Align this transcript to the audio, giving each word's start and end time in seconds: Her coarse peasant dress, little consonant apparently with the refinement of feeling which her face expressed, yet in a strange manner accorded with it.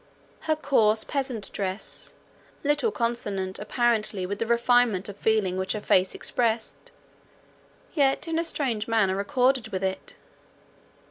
Her 0.49 0.55
coarse 0.55 1.03
peasant 1.03 1.51
dress, 1.51 2.15
little 2.63 2.89
consonant 2.91 3.59
apparently 3.59 4.25
with 4.25 4.39
the 4.39 4.47
refinement 4.47 5.07
of 5.09 5.15
feeling 5.17 5.57
which 5.57 5.73
her 5.73 5.79
face 5.79 6.15
expressed, 6.15 6.89
yet 7.93 8.27
in 8.27 8.39
a 8.39 8.43
strange 8.43 8.87
manner 8.87 9.19
accorded 9.19 9.67
with 9.67 9.83
it. 9.83 10.15